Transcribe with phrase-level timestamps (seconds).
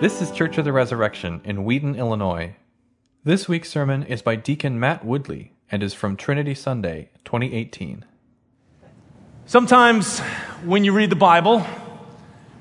[0.00, 2.54] This is Church of the Resurrection in Wheaton, Illinois.
[3.24, 8.04] This week's sermon is by Deacon Matt Woodley and is from Trinity Sunday, 2018.
[9.46, 10.20] Sometimes
[10.64, 11.66] when you read the Bible,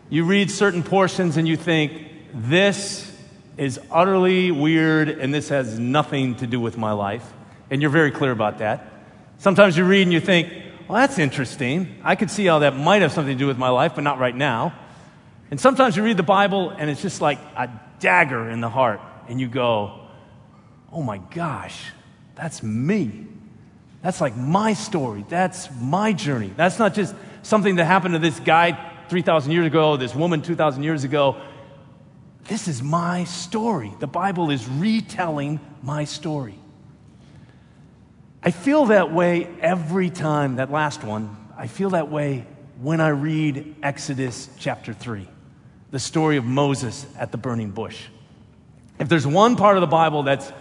[0.09, 3.15] you read certain portions and you think, this
[3.55, 7.33] is utterly weird and this has nothing to do with my life.
[7.69, 8.91] And you're very clear about that.
[9.37, 10.51] Sometimes you read and you think,
[10.87, 12.01] well, that's interesting.
[12.03, 14.17] I could see how that might have something to do with my life, but not
[14.17, 14.73] right now.
[15.49, 17.69] And sometimes you read the Bible and it's just like a
[17.99, 19.99] dagger in the heart, and you go,
[20.91, 21.91] oh my gosh,
[22.35, 23.25] that's me.
[24.01, 25.25] That's like my story.
[25.27, 26.51] That's my journey.
[26.55, 30.83] That's not just something that happened to this guy 3,000 years ago, this woman 2,000
[30.83, 31.37] years ago.
[32.45, 33.91] This is my story.
[33.99, 36.55] The Bible is retelling my story.
[38.43, 42.45] I feel that way every time, that last one, I feel that way
[42.79, 45.27] when I read Exodus chapter 3
[45.91, 48.05] the story of Moses at the burning bush.
[48.99, 50.51] If there's one part of the Bible that's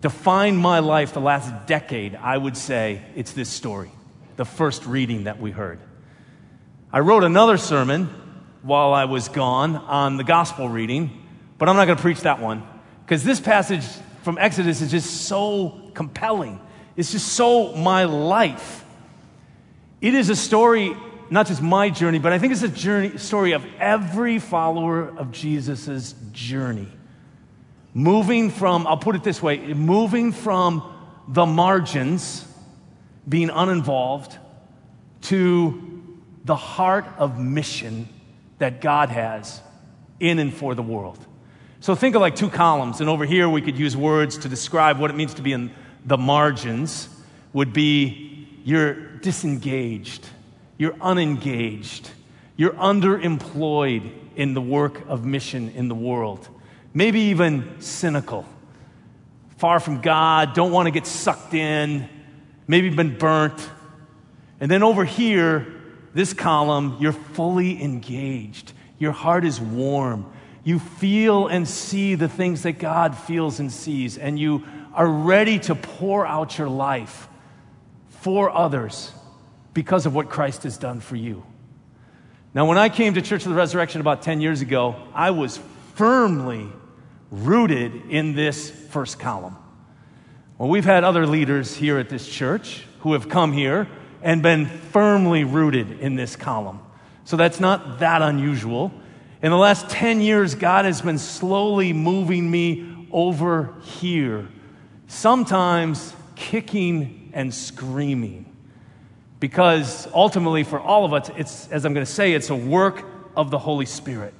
[0.00, 3.90] defined my life the last decade, I would say it's this story,
[4.36, 5.78] the first reading that we heard.
[6.92, 8.10] I wrote another sermon
[8.62, 11.24] while I was gone on the gospel reading,
[11.58, 12.62] but I'm not going to preach that one
[13.04, 13.84] because this passage
[14.22, 16.60] from Exodus is just so compelling.
[16.96, 18.84] It's just so my life.
[20.00, 20.94] It is a story
[21.32, 25.32] not just my journey, but I think it's a journey, story of every follower of
[25.32, 26.88] Jesus' journey.
[27.94, 30.82] Moving from, I'll put it this way, moving from
[31.26, 32.46] the margins,
[33.26, 34.36] being uninvolved,
[35.22, 38.10] to the heart of mission
[38.58, 39.62] that God has
[40.20, 41.18] in and for the world.
[41.80, 44.98] So think of like two columns, and over here we could use words to describe
[44.98, 45.74] what it means to be in
[46.04, 47.08] the margins,
[47.54, 50.26] would be you're disengaged
[50.82, 52.10] you're unengaged.
[52.56, 56.48] You're underemployed in the work of mission in the world.
[56.92, 58.44] Maybe even cynical.
[59.58, 62.08] Far from God, don't want to get sucked in,
[62.66, 63.70] maybe been burnt.
[64.58, 65.72] And then over here,
[66.14, 68.72] this column, you're fully engaged.
[68.98, 70.32] Your heart is warm.
[70.64, 75.60] You feel and see the things that God feels and sees, and you are ready
[75.60, 77.28] to pour out your life
[78.08, 79.12] for others
[79.74, 81.44] because of what Christ has done for you.
[82.54, 85.58] Now, when I came to Church of the Resurrection about 10 years ago, I was
[85.94, 86.68] firmly
[87.30, 89.56] rooted in this first column.
[90.58, 93.88] Well, we've had other leaders here at this church who have come here
[94.20, 96.80] and been firmly rooted in this column.
[97.24, 98.92] So that's not that unusual.
[99.42, 104.46] In the last 10 years, God has been slowly moving me over here,
[105.06, 108.51] sometimes kicking and screaming
[109.42, 113.04] because ultimately, for all of us, it's, as I'm going to say, it's a work
[113.36, 114.34] of the Holy Spirit.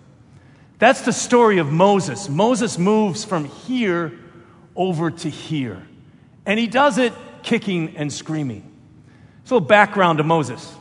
[0.78, 2.28] That's the story of Moses.
[2.28, 4.12] Moses moves from here
[4.76, 5.84] over to here,
[6.46, 8.72] and he does it kicking and screaming.
[9.42, 10.72] So, background to Moses,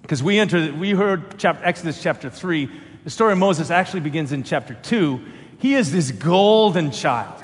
[0.00, 2.70] because we entered, we heard chapter, Exodus chapter 3.
[3.04, 5.20] The story of Moses actually begins in chapter 2.
[5.58, 7.43] He is this golden child.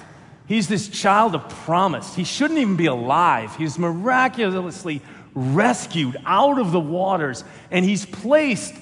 [0.50, 2.16] He's this child of promise.
[2.16, 3.54] He shouldn't even be alive.
[3.54, 5.00] He's miraculously
[5.32, 8.74] rescued out of the waters, and he's placed,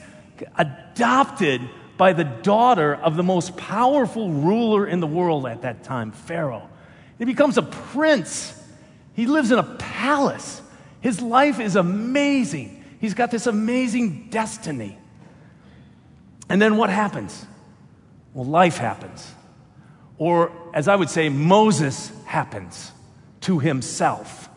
[0.56, 1.60] adopted
[1.98, 6.66] by the daughter of the most powerful ruler in the world at that time, Pharaoh.
[7.18, 8.58] He becomes a prince.
[9.12, 10.62] He lives in a palace.
[11.02, 12.82] His life is amazing.
[12.98, 14.96] He's got this amazing destiny.
[16.48, 17.44] And then what happens?
[18.32, 19.34] Well, life happens.
[20.16, 22.92] Or, as I would say, Moses happens
[23.42, 24.48] to himself.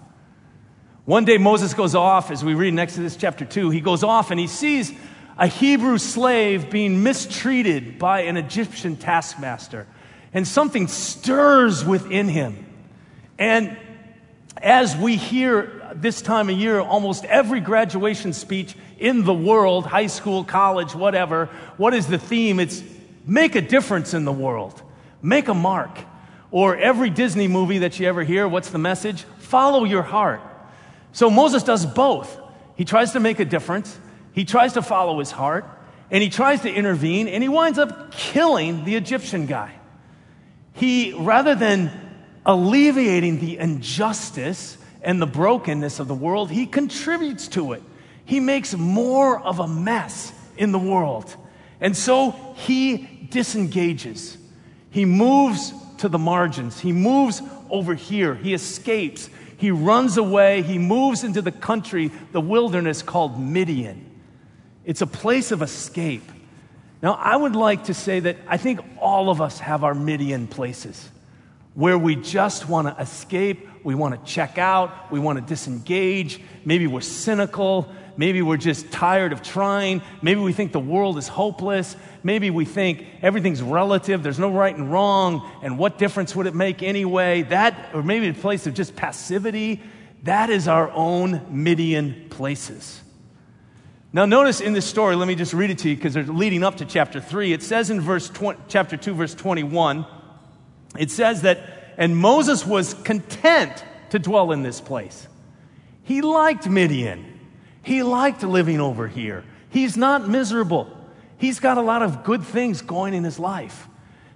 [1.05, 4.31] One day Moses goes off, as we read in Exodus chapter 2, he goes off
[4.31, 4.93] and he sees
[5.37, 9.87] a Hebrew slave being mistreated by an Egyptian taskmaster.
[10.33, 12.65] And something stirs within him.
[13.37, 13.75] And
[14.61, 20.07] as we hear this time of year, almost every graduation speech in the world, high
[20.07, 21.47] school, college, whatever,
[21.77, 22.59] what is the theme?
[22.59, 22.83] It's
[23.25, 24.81] make a difference in the world,
[25.21, 25.97] make a mark.
[26.51, 29.23] Or every Disney movie that you ever hear, what's the message?
[29.39, 30.41] Follow your heart.
[31.13, 32.39] So Moses does both.
[32.75, 33.97] He tries to make a difference,
[34.33, 35.65] he tries to follow his heart,
[36.09, 39.73] and he tries to intervene, and he winds up killing the Egyptian guy.
[40.73, 41.91] He, rather than
[42.45, 47.83] alleviating the injustice and the brokenness of the world, he contributes to it.
[48.25, 51.35] He makes more of a mess in the world.
[51.79, 54.37] And so he disengages.
[54.91, 56.79] He moves to the margins.
[56.79, 58.35] He moves over here.
[58.35, 59.29] He escapes.
[59.57, 60.61] He runs away.
[60.61, 64.05] He moves into the country, the wilderness called Midian.
[64.85, 66.29] It's a place of escape.
[67.01, 70.47] Now, I would like to say that I think all of us have our Midian
[70.47, 71.09] places
[71.73, 76.41] where we just want to escape, we want to check out, we want to disengage.
[76.65, 77.91] Maybe we're cynical.
[78.17, 80.01] Maybe we're just tired of trying.
[80.21, 81.95] Maybe we think the world is hopeless.
[82.23, 86.53] Maybe we think everything's relative, there's no right and wrong, and what difference would it
[86.53, 87.41] make anyway?
[87.43, 89.81] That, or maybe a place of just passivity.
[90.23, 93.01] That is our own Midian places.
[94.13, 96.63] Now, notice in this story, let me just read it to you because they're leading
[96.63, 97.53] up to chapter 3.
[97.53, 100.05] It says in verse 20, chapter 2, verse 21,
[100.99, 105.27] it says that, and Moses was content to dwell in this place.
[106.03, 107.30] He liked Midian.
[107.83, 109.43] He liked living over here.
[109.69, 110.95] He's not miserable.
[111.37, 113.87] He's got a lot of good things going in his life.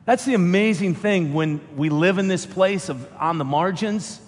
[0.05, 4.21] That's the amazing thing when we live in this place of on the margins.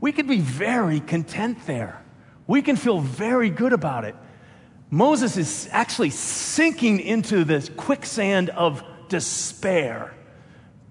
[0.00, 2.02] We can be very content there.
[2.46, 4.14] We can feel very good about it.
[4.90, 10.14] Moses is actually sinking into this quicksand of despair,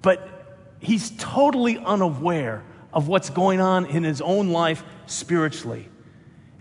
[0.02, 5.88] but he's totally unaware of what's going on in his own life spiritually.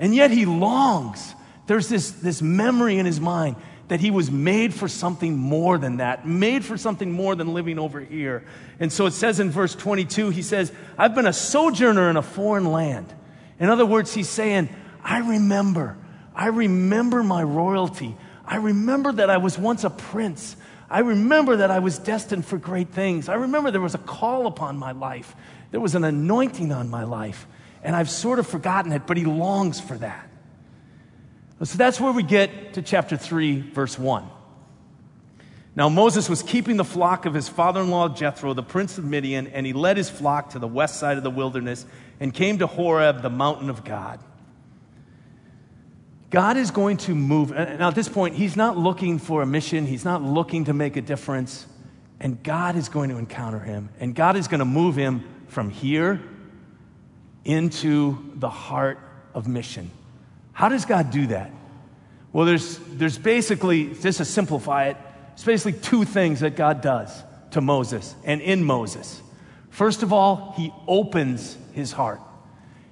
[0.03, 1.37] And yet he longs.
[1.69, 3.55] There's this, this memory in his mind
[3.87, 7.79] that he was made for something more than that, made for something more than living
[7.79, 8.45] over here.
[8.81, 12.23] And so it says in verse 22, he says, I've been a sojourner in a
[12.23, 13.15] foreign land.
[13.61, 14.69] In other words, he's saying,
[15.05, 15.97] I remember
[16.35, 18.17] I remember my royalty.
[18.45, 20.57] I remember that I was once a prince.
[20.91, 23.29] I remember that I was destined for great things.
[23.29, 25.37] I remember there was a call upon my life,
[25.71, 27.47] there was an anointing on my life.
[27.83, 30.29] And I've sort of forgotten it, but he longs for that.
[31.63, 34.29] So that's where we get to chapter 3, verse 1.
[35.75, 39.05] Now, Moses was keeping the flock of his father in law Jethro, the prince of
[39.05, 41.87] Midian, and he led his flock to the west side of the wilderness
[42.21, 44.21] and came to Horeb, the mountain of God.
[46.31, 47.51] God is going to move.
[47.51, 50.97] Now, at this point, He's not looking for a mission, He's not looking to make
[50.97, 51.67] a difference.
[52.23, 53.89] And God is going to encounter him.
[53.99, 56.23] And God is going to move him from here
[57.45, 58.99] into the heart
[59.35, 59.91] of mission.
[60.53, 61.51] How does God do that?
[62.33, 64.97] Well, there's, there's basically, just to simplify it,
[65.33, 67.23] it's basically two things that God does
[67.53, 69.21] to Moses and in Moses.
[69.71, 72.21] First of all, he opens his heart.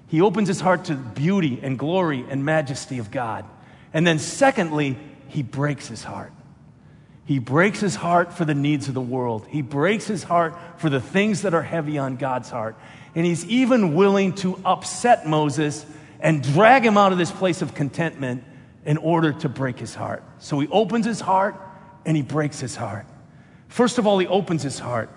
[0.09, 3.45] He opens his heart to beauty and glory and majesty of God.
[3.93, 4.99] And then, secondly,
[5.29, 6.33] he breaks his heart.
[7.25, 9.47] He breaks his heart for the needs of the world.
[9.49, 12.77] He breaks his heart for the things that are heavy on God's heart.
[13.15, 15.87] And he's even willing to upset Moses
[16.21, 18.45] and drag him out of this place of contentment
[18.85, 20.23] in order to break his heart.
[20.39, 21.57] So he opens his heart
[22.05, 23.07] and he breaks his heart.
[23.69, 25.11] First of all, he opens his heart.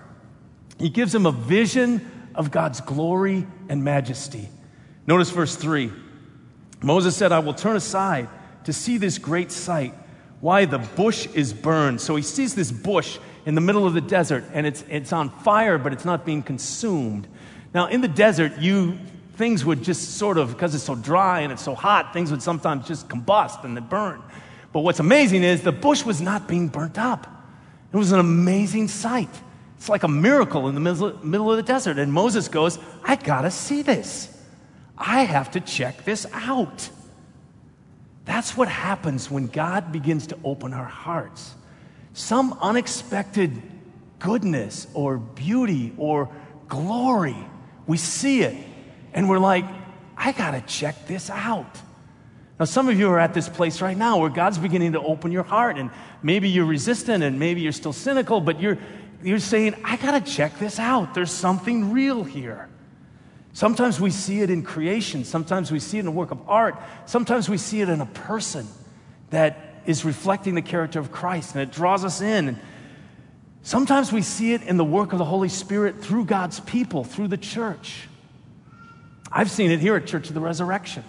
[0.79, 4.49] He gives him a vision of God's glory and majesty.
[5.07, 5.91] Notice verse 3.
[6.81, 8.29] Moses said, I will turn aside
[8.65, 9.93] to see this great sight.
[10.43, 10.65] Why?
[10.65, 12.01] The bush is burned.
[12.01, 15.29] So he sees this bush in the middle of the desert, and it's, it's on
[15.29, 17.29] fire, but it's not being consumed.
[17.73, 18.99] Now, in the desert, you
[19.35, 22.41] things would just sort of, because it's so dry and it's so hot, things would
[22.41, 24.21] sometimes just combust and burn.
[24.73, 27.25] But what's amazing is the bush was not being burnt up.
[27.93, 29.29] It was an amazing sight.
[29.77, 30.81] It's like a miracle in the
[31.23, 31.97] middle of the desert.
[31.97, 34.29] And Moses goes, I gotta see this.
[34.97, 36.89] I have to check this out.
[38.25, 41.53] That's what happens when God begins to open our hearts.
[42.13, 43.61] Some unexpected
[44.19, 46.29] goodness or beauty or
[46.67, 47.35] glory,
[47.85, 48.55] we see it
[49.13, 49.65] and we're like,
[50.17, 51.79] I got to check this out.
[52.59, 55.31] Now, some of you are at this place right now where God's beginning to open
[55.31, 55.89] your heart, and
[56.21, 58.77] maybe you're resistant and maybe you're still cynical, but you're,
[59.23, 61.13] you're saying, I got to check this out.
[61.13, 62.69] There's something real here.
[63.53, 66.75] Sometimes we see it in creation, sometimes we see it in a work of art,
[67.05, 68.67] sometimes we see it in a person
[69.29, 72.59] that is reflecting the character of Christ and it draws us in.
[73.61, 77.27] Sometimes we see it in the work of the Holy Spirit through God's people, through
[77.27, 78.07] the church.
[79.31, 81.03] I've seen it here at Church of the Resurrection.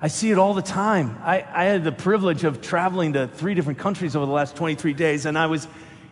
[0.00, 1.18] I see it all the time.
[1.22, 4.92] I, I, had the privilege of traveling to three different countries over the last 23
[4.92, 5.66] days, and I was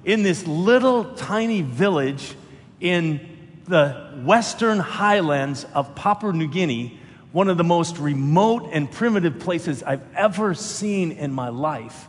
[0.04, 2.34] in this little tiny village
[2.80, 3.31] in
[3.66, 6.98] the western highlands of Papua New Guinea,
[7.32, 12.08] one of the most remote and primitive places I've ever seen in my life.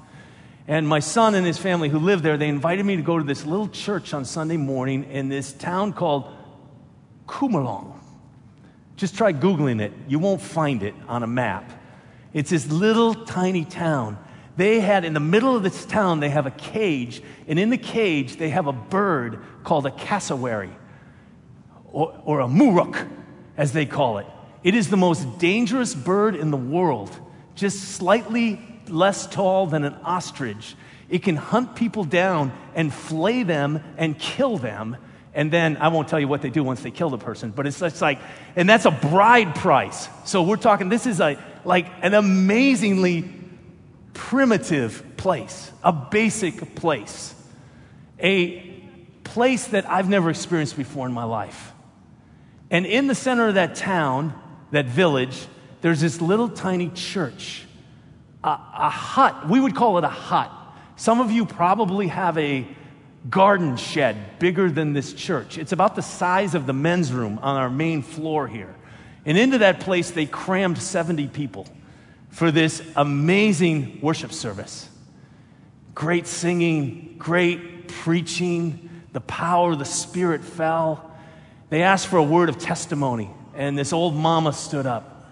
[0.67, 3.23] And my son and his family who live there, they invited me to go to
[3.23, 6.31] this little church on Sunday morning in this town called
[7.27, 7.99] Kumlong.
[8.95, 9.91] Just try Googling it.
[10.07, 11.71] You won't find it on a map.
[12.33, 14.17] It's this little tiny town.
[14.55, 17.21] They had, in the middle of this town, they have a cage.
[17.47, 20.71] And in the cage, they have a bird called a cassowary
[21.93, 23.07] or, or a muruk,
[23.55, 24.27] as they call it.
[24.63, 27.17] It is the most dangerous bird in the world,
[27.55, 28.59] just slightly
[28.89, 30.75] less tall than an ostrich.
[31.09, 34.97] It can hunt people down and flay them and kill them.
[35.35, 37.67] And then I won't tell you what they do once they kill the person, but
[37.67, 38.19] it's just like,
[38.55, 40.07] and that's a bride price.
[40.25, 43.29] So we're talking, this is a, like an amazingly
[44.13, 47.35] primitive place, a basic place,
[48.19, 48.81] a
[49.23, 51.72] place that I've never experienced before in my life.
[52.73, 54.33] And in the center of that town,
[54.71, 55.45] that village,
[55.81, 57.65] there's this little tiny church,
[58.43, 59.47] a, a hut.
[59.47, 60.51] We would call it a hut.
[60.95, 62.65] Some of you probably have a
[63.29, 65.59] garden shed bigger than this church.
[65.59, 68.73] It's about the size of the men's room on our main floor here.
[69.23, 71.67] And into that place, they crammed 70 people
[72.29, 74.89] for this amazing worship service.
[75.93, 81.12] Great singing, great preaching, the power of the Spirit fell.
[81.73, 85.25] They asked for a word of testimony, and this old mama stood up.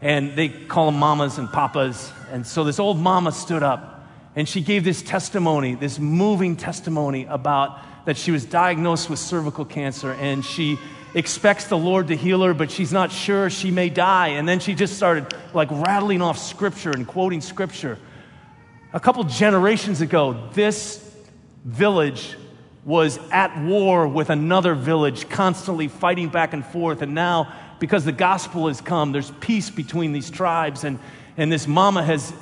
[0.00, 2.10] And they call them mamas and papas.
[2.32, 7.24] And so this old mama stood up and she gave this testimony, this moving testimony
[7.26, 10.76] about that she was diagnosed with cervical cancer and she
[11.14, 14.30] expects the Lord to heal her, but she's not sure she may die.
[14.30, 17.96] And then she just started like rattling off scripture and quoting scripture.
[18.92, 21.14] A couple generations ago, this
[21.64, 22.34] village
[22.86, 27.02] was at war with another village, constantly fighting back and forth.
[27.02, 30.84] And now, because the gospel has come, there's peace between these tribes.
[30.84, 31.00] And,
[31.36, 32.32] and this mama has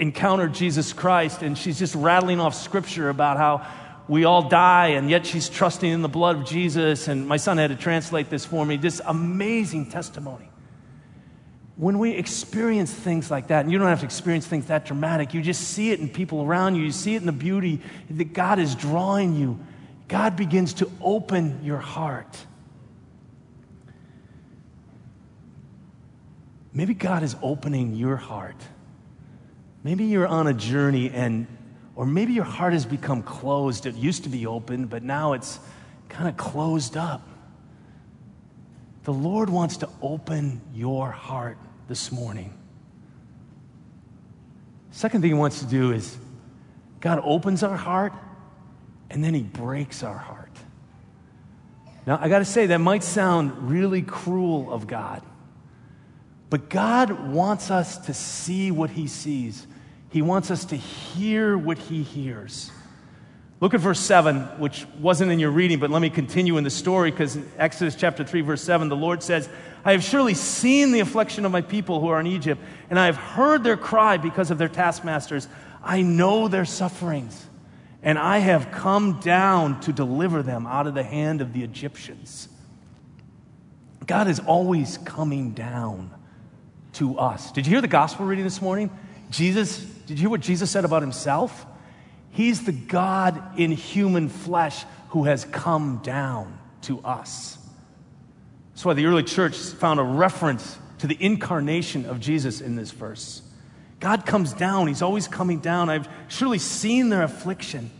[0.00, 3.64] encountered Jesus Christ, and she's just rattling off scripture about how
[4.08, 7.06] we all die, and yet she's trusting in the blood of Jesus.
[7.06, 8.76] And my son had to translate this for me.
[8.76, 10.50] This amazing testimony.
[11.76, 15.34] When we experience things like that, and you don't have to experience things that dramatic,
[15.34, 18.32] you just see it in people around you, you see it in the beauty that
[18.32, 19.60] God is drawing you.
[20.08, 22.36] God begins to open your heart.
[26.72, 28.60] Maybe God is opening your heart.
[29.82, 31.46] Maybe you're on a journey and
[31.96, 33.86] or maybe your heart has become closed.
[33.86, 35.60] It used to be open, but now it's
[36.08, 37.28] kind of closed up.
[39.04, 42.58] The Lord wants to open your heart this morning.
[44.90, 46.16] Second thing He wants to do is
[47.00, 48.12] God opens our heart
[49.14, 50.52] and then He breaks our heart.
[52.06, 55.22] Now, I got to say, that might sound really cruel of God,
[56.50, 59.66] but God wants us to see what He sees.
[60.14, 62.70] He wants us to hear what he hears.
[63.60, 66.70] Look at verse 7, which wasn't in your reading, but let me continue in the
[66.70, 69.48] story because Exodus chapter 3, verse 7, the Lord says,
[69.84, 73.06] I have surely seen the affliction of my people who are in Egypt, and I
[73.06, 75.48] have heard their cry because of their taskmasters.
[75.82, 77.44] I know their sufferings,
[78.04, 82.48] and I have come down to deliver them out of the hand of the Egyptians.
[84.06, 86.10] God is always coming down
[86.92, 87.50] to us.
[87.50, 88.90] Did you hear the gospel reading this morning?
[89.30, 91.64] Jesus, did you hear what Jesus said about himself?
[92.30, 97.56] He's the God in human flesh who has come down to us.
[98.74, 102.90] That's why the early church found a reference to the incarnation of Jesus in this
[102.90, 103.40] verse.
[104.00, 105.88] God comes down, He's always coming down.
[105.88, 107.90] I've surely seen their affliction.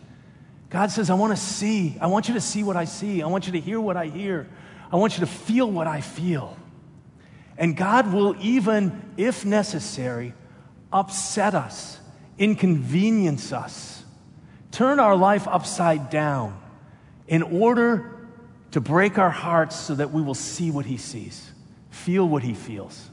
[0.71, 1.97] God says, I want to see.
[2.01, 3.23] I want you to see what I see.
[3.23, 4.49] I want you to hear what I hear.
[4.91, 6.57] I want you to feel what I feel.
[7.57, 10.35] And God will, even if necessary,
[10.93, 12.01] upset us,
[12.39, 14.03] inconvenience us,
[14.73, 16.61] turn our life upside down
[17.29, 18.29] in order
[18.73, 21.53] to break our hearts so that we will see what he sees,
[21.91, 23.11] feel what he feels.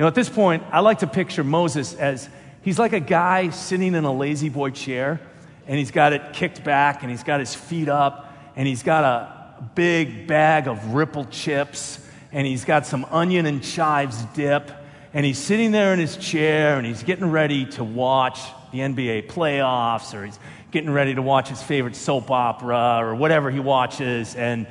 [0.00, 2.26] You know, at this point, I like to picture Moses as
[2.62, 5.20] he's like a guy sitting in a lazy boy chair,
[5.66, 9.04] and he's got it kicked back, and he's got his feet up, and he's got
[9.04, 12.02] a big bag of ripple chips,
[12.32, 14.72] and he's got some onion and chives dip,
[15.12, 18.40] and he's sitting there in his chair and he's getting ready to watch
[18.72, 20.38] the NBA playoffs or he's
[20.70, 24.34] getting ready to watch his favorite soap opera or whatever he watches.
[24.34, 24.66] And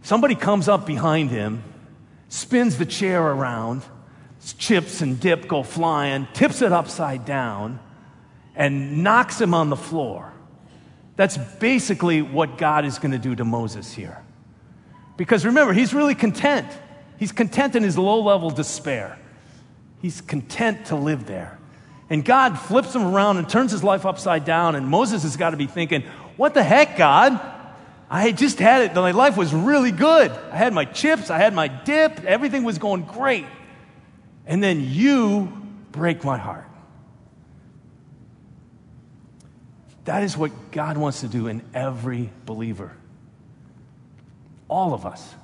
[0.00, 1.62] somebody comes up behind him,
[2.30, 3.82] spins the chair around,
[4.52, 7.80] chips and dip go flying, tips it upside down,
[8.54, 10.32] and knocks him on the floor.
[11.16, 14.22] That's basically what God is going to do to Moses here.
[15.16, 16.68] Because remember, he's really content.
[17.18, 19.18] He's content in his low level despair.
[20.02, 21.58] He's content to live there.
[22.10, 24.74] And God flips him around and turns his life upside down.
[24.74, 26.02] And Moses has got to be thinking,
[26.36, 27.40] What the heck, God?
[28.08, 28.94] I just had it.
[28.94, 30.30] My life was really good.
[30.30, 33.46] I had my chips, I had my dip, everything was going great.
[34.46, 35.52] And then you
[35.92, 36.68] break my heart.
[40.04, 42.92] That is what God wants to do in every believer.
[44.68, 45.34] All of us.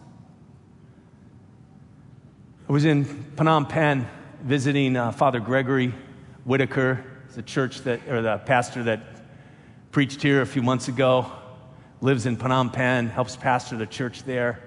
[2.69, 4.09] I was in Phnom Penh
[4.43, 5.93] visiting uh, Father Gregory
[6.45, 7.05] Whitaker,
[7.35, 9.01] the church that, or the pastor that
[9.91, 11.31] preached here a few months ago,
[12.01, 14.61] lives in Phnom Penh, helps pastor the church there.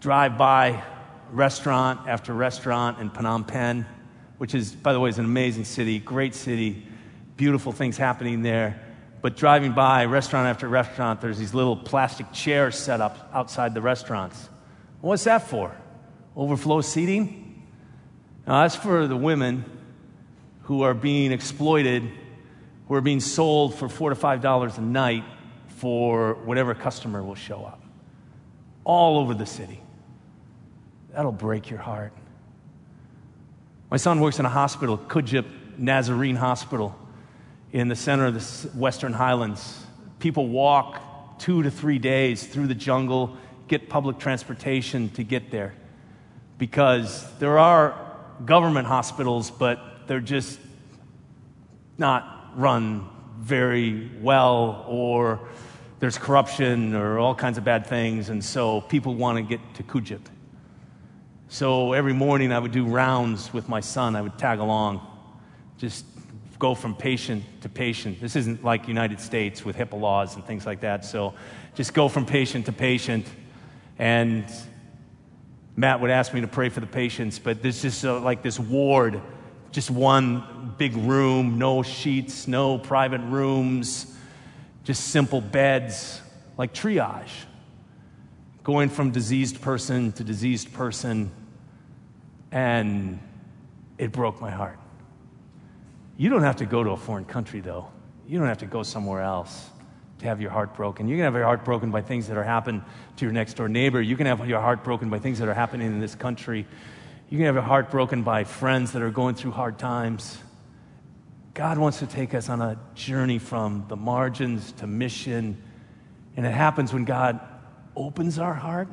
[0.00, 0.82] Drive by
[1.32, 3.86] restaurant after restaurant in Phnom Penh,
[4.38, 6.86] which is, by the way, is an amazing city, great city,
[7.36, 8.80] beautiful things happening there.
[9.22, 13.82] But driving by restaurant after restaurant, there's these little plastic chairs set up outside the
[13.82, 14.48] restaurants.
[15.00, 15.74] What's that for?
[16.36, 17.66] Overflow seating?
[18.46, 19.64] Now, that's for the women
[20.62, 22.10] who are being exploited,
[22.88, 25.24] who are being sold for four to five dollars a night
[25.68, 27.82] for whatever customer will show up.
[28.84, 29.80] All over the city.
[31.12, 32.12] That'll break your heart.
[33.90, 35.44] My son works in a hospital, Kudjip
[35.76, 36.96] Nazarene Hospital
[37.72, 39.84] in the center of the Western Highlands.
[40.20, 43.36] People walk two to three days through the jungle,
[43.66, 45.74] get public transportation to get there.
[46.58, 47.94] Because there are
[48.44, 50.60] government hospitals, but they're just
[51.98, 55.48] not run very well, or
[55.98, 59.82] there's corruption or all kinds of bad things, and so people want to get to
[59.82, 60.20] Kudjip.
[61.52, 64.14] So every morning I would do rounds with my son.
[64.14, 65.04] I would tag along,
[65.78, 66.04] just
[66.60, 68.20] go from patient to patient.
[68.20, 71.04] This isn't like United States with HIPAA laws and things like that.
[71.04, 71.34] So
[71.74, 73.26] just go from patient to patient.
[73.98, 74.44] And
[75.74, 78.60] Matt would ask me to pray for the patients, but there's just uh, like this
[78.60, 79.20] ward,
[79.72, 84.16] just one big room, no sheets, no private rooms,
[84.84, 86.20] just simple beds,
[86.56, 87.32] like triage.
[88.62, 91.30] Going from diseased person to diseased person,
[92.52, 93.18] and
[93.96, 94.78] it broke my heart.
[96.16, 97.88] You don't have to go to a foreign country, though.
[98.26, 99.70] You don't have to go somewhere else
[100.18, 101.08] to have your heart broken.
[101.08, 102.84] You can have your heart broken by things that are happening
[103.16, 104.00] to your next door neighbor.
[104.00, 106.66] You can have your heart broken by things that are happening in this country.
[107.30, 110.38] You can have your heart broken by friends that are going through hard times.
[111.54, 115.62] God wants to take us on a journey from the margins to mission.
[116.36, 117.40] And it happens when God
[118.04, 118.88] opens our heart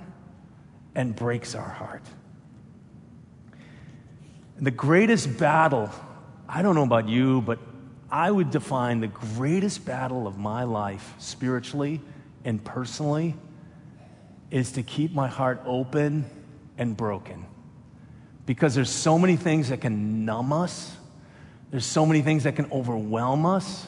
[0.95, 2.03] and breaks our heart.
[4.57, 5.91] And the greatest battle
[6.49, 7.59] I don't know about you, but
[8.09, 11.99] I would define the greatest battle of my life, spiritually
[12.45, 13.35] and personally,
[14.49, 16.25] is to keep my heart open
[16.77, 17.45] and broken.
[18.45, 20.95] Because there's so many things that can numb us,
[21.69, 23.87] there's so many things that can overwhelm us.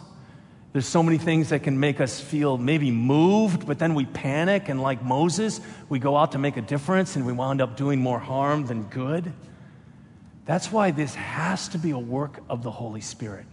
[0.72, 4.70] There's so many things that can make us feel maybe moved, but then we panic,
[4.70, 8.00] and like Moses, we go out to make a difference and we wound up doing
[8.00, 9.34] more harm than good.
[10.46, 13.46] That's why this has to be a work of the Holy Spirit.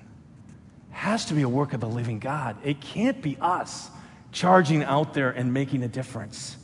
[0.91, 2.57] Has to be a work of the living God.
[2.63, 3.91] It can't be us
[4.33, 6.57] charging out there and making a difference.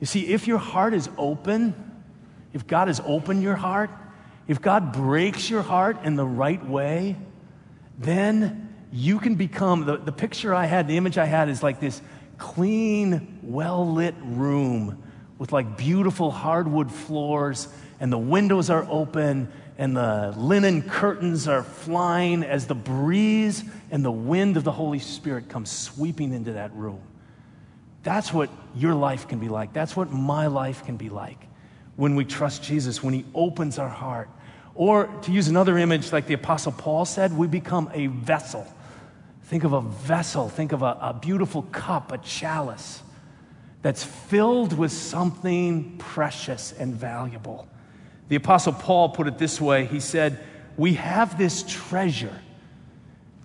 [0.00, 1.74] You see, if your heart is open,
[2.54, 3.90] if God has opened your heart,
[4.48, 7.16] if God breaks your heart in the right way,
[7.98, 11.80] then you can become the, the picture I had, the image I had is like
[11.80, 12.00] this
[12.38, 15.02] clean, well lit room
[15.38, 17.68] with like beautiful hardwood floors
[18.00, 24.04] and the windows are open and the linen curtains are flying as the breeze and
[24.04, 27.00] the wind of the Holy Spirit comes sweeping into that room.
[28.02, 29.72] That's what your life can be like.
[29.72, 31.46] That's what my life can be like
[31.96, 34.30] when we trust Jesus, when He opens our heart.
[34.74, 38.66] Or to use another image, like the Apostle Paul said, we become a vessel.
[39.46, 43.00] Think of a vessel, think of a, a beautiful cup, a chalice
[43.80, 47.68] that's filled with something precious and valuable.
[48.28, 50.40] The Apostle Paul put it this way He said,
[50.76, 52.36] We have this treasure.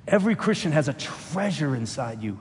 [0.07, 2.39] Every Christian has a treasure inside you.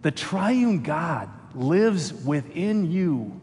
[0.00, 3.38] The triune God lives within you.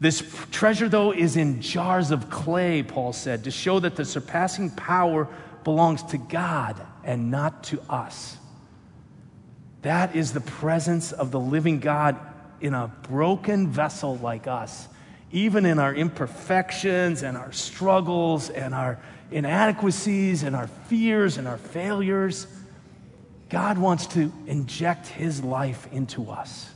[0.00, 4.70] This treasure, though, is in jars of clay, Paul said, to show that the surpassing
[4.70, 5.28] power
[5.64, 8.36] belongs to God and not to us.
[9.82, 12.16] That is the presence of the living God
[12.60, 14.88] in a broken vessel like us
[15.34, 19.00] even in our imperfections and our struggles and our
[19.32, 22.46] inadequacies and our fears and our failures,
[23.48, 26.70] God wants to inject His life into us.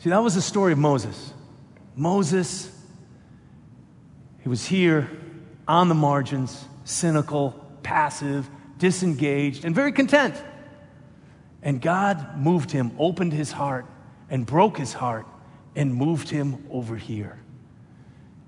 [0.00, 1.32] See, that was the story of Moses.
[1.96, 2.70] Moses,
[4.42, 5.10] he was here
[5.66, 10.34] on the margins, cynical, passive, disengaged, and very content.
[11.62, 13.86] And God moved him, opened his heart,
[14.28, 15.26] and broke his heart
[15.76, 17.38] and moved him over here.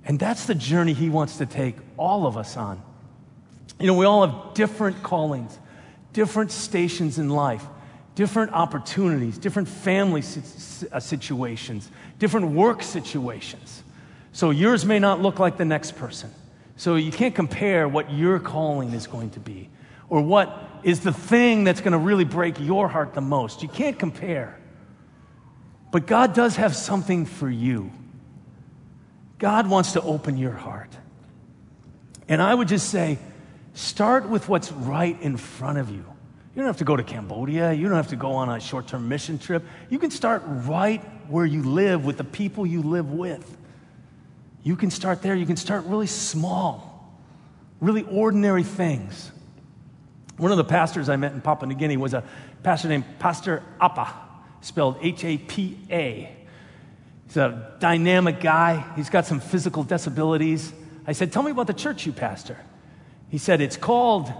[0.05, 2.83] And that's the journey he wants to take all of us on.
[3.81, 5.59] You know, we all have different callings,
[6.13, 7.65] different stations in life,
[8.15, 10.23] different opportunities, different family
[10.93, 13.83] uh, situations, different work situations.
[14.33, 16.31] So yours may not look like the next person.
[16.77, 19.71] So you can't compare what your calling is going to be
[20.09, 23.63] or what is the thing that's going to really break your heart the most.
[23.63, 24.59] You can't compare.
[25.91, 27.91] But God does have something for you.
[29.39, 30.91] God wants to open your heart.
[32.29, 33.19] And I would just say,
[33.75, 36.05] start with what's right in front of you.
[36.57, 37.73] You don't have to go to Cambodia.
[37.73, 39.63] You don't have to go on a short term mission trip.
[39.91, 43.57] You can start right where you live with the people you live with.
[44.67, 45.37] You can start there.
[45.37, 47.09] You can start really small,
[47.81, 49.31] really ordinary things.
[50.39, 52.25] One of the pastors I met in Papua New Guinea was a
[52.65, 54.13] pastor named Pastor Appa,
[54.63, 56.37] spelled H A P A.
[57.29, 58.85] He's a dynamic guy.
[58.97, 60.73] He's got some physical disabilities.
[61.07, 62.59] I said, Tell me about the church you pastor.
[63.29, 64.33] He said, It's called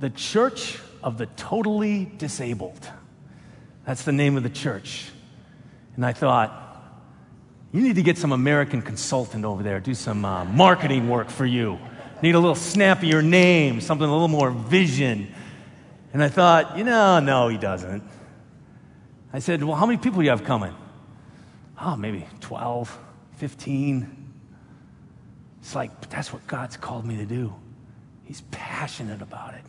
[0.00, 2.90] the Church of the Totally Disabled.
[3.86, 5.08] That's the name of the church.
[5.96, 6.61] And I thought,
[7.72, 11.46] you need to get some American consultant over there, do some uh, marketing work for
[11.46, 11.78] you.
[12.20, 15.34] Need a little snappier name, something a little more vision.
[16.12, 18.02] And I thought, you know, no, he doesn't.
[19.32, 20.74] I said, well, how many people do you have coming?
[21.80, 22.96] Oh, maybe 12,
[23.38, 24.32] 15.
[25.60, 27.54] It's like, that's what God's called me to do.
[28.24, 29.62] He's passionate about it.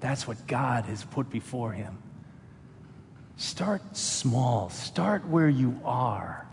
[0.00, 1.98] That's what God has put before him.
[3.36, 6.46] Start small, start where you are,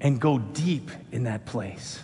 [0.00, 2.00] and go deep in that place.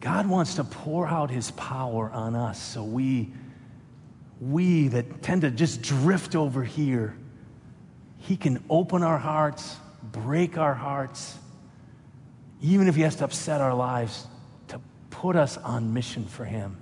[0.00, 3.32] God wants to pour out his power on us so we,
[4.40, 7.16] we that tend to just drift over here,
[8.18, 11.36] he can open our hearts, break our hearts,
[12.62, 14.26] even if he has to upset our lives,
[14.68, 16.76] to put us on mission for him.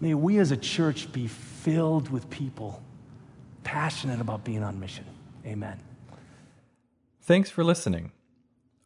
[0.00, 2.82] May we as a church be filled with people
[3.64, 5.04] passionate about being on mission.
[5.46, 5.78] Amen.
[7.22, 8.12] Thanks for listening.